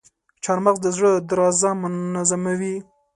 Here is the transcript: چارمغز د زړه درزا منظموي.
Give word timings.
چارمغز 0.43 0.77
د 0.83 0.87
زړه 0.95 1.11
درزا 1.29 1.71
منظموي. 1.81 2.75